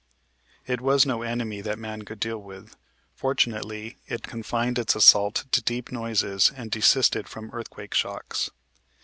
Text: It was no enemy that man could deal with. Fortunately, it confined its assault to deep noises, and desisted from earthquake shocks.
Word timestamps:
It 0.65 0.81
was 0.81 1.05
no 1.05 1.21
enemy 1.21 1.61
that 1.61 1.77
man 1.77 2.01
could 2.05 2.19
deal 2.19 2.39
with. 2.39 2.75
Fortunately, 3.13 3.99
it 4.07 4.23
confined 4.23 4.79
its 4.79 4.95
assault 4.95 5.45
to 5.51 5.61
deep 5.61 5.91
noises, 5.91 6.51
and 6.55 6.71
desisted 6.71 7.29
from 7.29 7.51
earthquake 7.53 7.93
shocks. 7.93 8.49